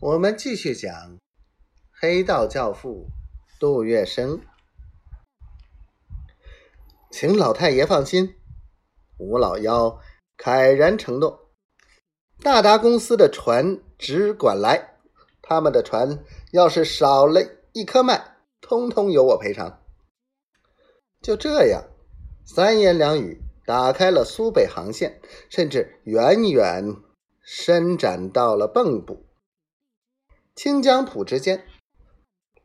[0.00, 1.18] 我们继续讲
[1.90, 3.08] 黑道教父
[3.58, 4.40] 杜月笙，
[7.10, 8.36] 请老太爷放心，
[9.16, 9.98] 吴老幺
[10.36, 11.50] 慨然承诺，
[12.40, 14.98] 大达公司的船只管来，
[15.42, 17.40] 他们的船要是少了
[17.72, 19.82] 一颗麦，通通由我赔偿。
[21.20, 21.82] 就这样，
[22.46, 25.20] 三言两语打开了苏北航线，
[25.50, 26.84] 甚至远远
[27.42, 29.24] 伸展到了蚌埠。
[30.58, 31.64] 清江浦之间，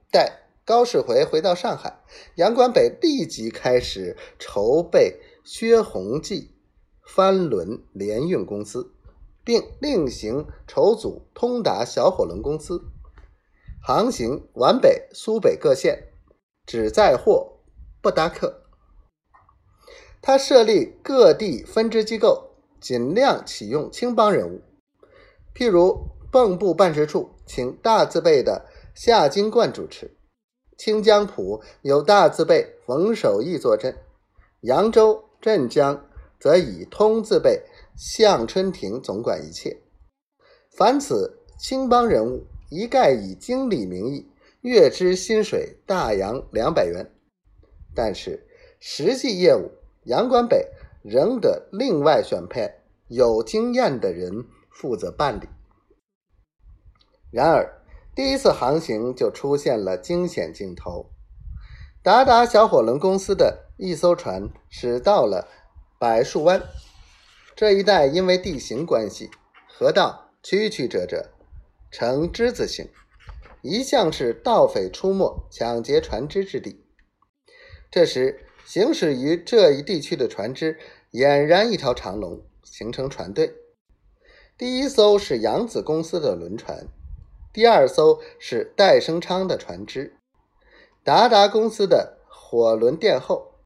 [0.09, 2.02] 待高士回回到上海，
[2.33, 6.55] 杨管北立即开始筹备薛鸿记
[7.05, 8.95] 帆轮联运公司，
[9.43, 12.81] 并另行筹组通达小火轮公司，
[13.79, 16.07] 航行皖北、苏北各县，
[16.66, 17.59] 只载货
[18.02, 18.63] 不搭客。
[20.19, 24.63] 他设立各地分支机构，尽量启用青帮人物，
[25.53, 26.12] 譬如。
[26.33, 28.65] 蚌埠办事处请大字辈的
[28.95, 30.17] 夏金冠主持，
[30.80, 33.95] 清江浦有大字辈冯守义坐镇，
[34.61, 37.61] 扬州、镇江则以通字辈
[37.95, 39.83] 向春亭总管一切。
[40.75, 44.27] 凡此青帮人物，一概以经理名义，
[44.61, 47.11] 月支薪水大洋两百元，
[47.93, 48.47] 但是
[48.80, 49.69] 实际业务，
[50.05, 50.71] 杨关北
[51.03, 52.73] 仍得另外选配
[53.08, 55.47] 有经验的人负责办理。
[57.34, 57.81] 然而，
[58.14, 61.09] 第一次航行就出现了惊险镜头。
[62.03, 65.48] 达达小火轮公司的一艘船驶到了
[65.98, 66.61] 柏树湾
[67.56, 69.31] 这一带，因为地形关系，
[69.67, 71.31] 河道曲曲折折，
[71.89, 72.88] 呈之字形，
[73.64, 76.86] 一向是盗匪出没、抢劫船只之地。
[77.89, 80.78] 这时，行驶于这一地区的船只
[81.14, 83.56] 俨然一条长龙，形成船队。
[84.56, 86.88] 第一艘是扬子公司的轮船。
[87.53, 90.17] 第二艘是戴生昌的船只，
[91.03, 93.59] 达达公司的火轮殿后，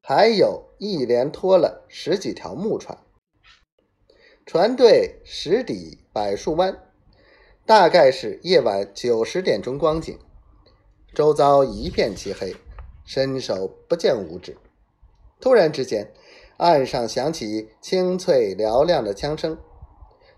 [0.00, 2.96] 还有一连拖了十几条木船。
[4.46, 6.92] 船队驶抵柏树湾，
[7.66, 10.16] 大概是夜晚九十点钟光景，
[11.12, 12.54] 周遭一片漆黑，
[13.04, 14.56] 伸手不见五指。
[15.40, 16.12] 突然之间，
[16.58, 19.58] 岸上响起清脆嘹亮的枪声。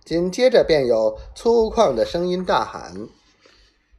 [0.04, 3.08] 紧接着便有粗犷的声音大喊：“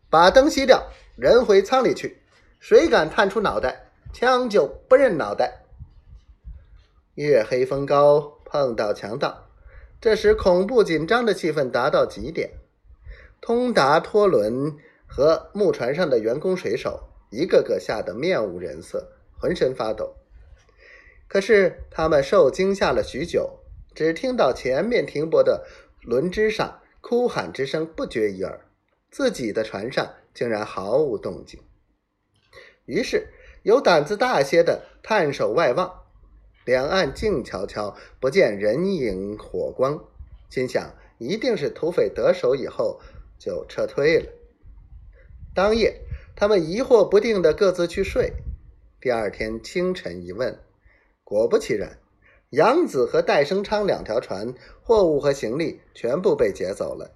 [0.08, 0.86] 把灯熄掉，
[1.16, 2.22] 人回舱里去！
[2.60, 5.64] 谁敢探出脑袋，枪就不认脑袋！”
[7.16, 9.48] 月黑风高，碰到强盗，
[10.00, 12.52] 这时恐怖紧张的气氛达到极点。
[13.42, 14.78] 通达拖轮
[15.08, 20.16] 和木船上的员工水手，一个个吓得面无人色，浑身发抖。
[21.28, 23.60] 可是他们受惊吓了许久，
[23.96, 25.66] 只听到前面停泊的。
[26.06, 28.62] 轮之上哭喊之声不绝于耳，
[29.10, 31.60] 自己的船上竟然毫无动静。
[32.86, 33.30] 于是
[33.64, 36.04] 有胆子大些的探手外望，
[36.64, 40.06] 两岸静悄悄，不见人影火光，
[40.50, 43.02] 心想一定是土匪得手以后
[43.40, 44.32] 就撤退了。
[45.56, 46.02] 当夜，
[46.36, 48.34] 他们疑惑不定的各自去睡。
[49.02, 50.60] 第二天清晨一问，
[51.24, 51.98] 果不其然。
[52.56, 57.12] 杨子和戴生昌两条船，货物和行李全部被劫走了，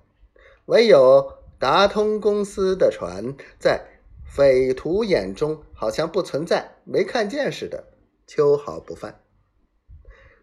[0.66, 3.86] 唯有达通公司的船在
[4.28, 7.86] 匪徒眼中好像不存在、没看见似的，
[8.28, 9.22] 秋毫不犯。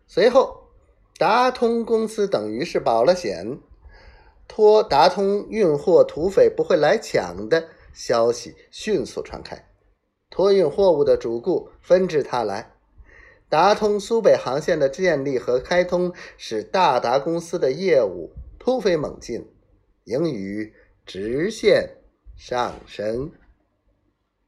[0.07, 0.71] 随后，
[1.19, 3.61] 达通公司等于是保了险，
[4.49, 9.69] 托达通运货，土匪不会来抢的消息迅速传开，
[10.31, 12.76] 托运货物的主顾纷至沓来。
[13.49, 19.47] 达通苏北航线的建立和开通，使大达公司的业务突飞猛进，
[20.05, 20.75] 盈余
[21.05, 21.99] 直线
[22.37, 23.31] 上升。